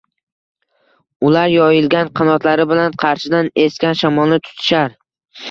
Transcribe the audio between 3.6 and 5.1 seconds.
esgan shamolni tutishar